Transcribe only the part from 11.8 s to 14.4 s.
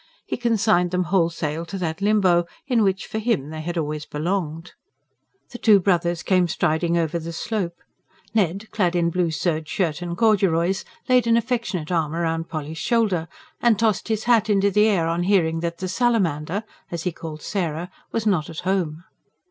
arm round Polly's shoulder, and tossed his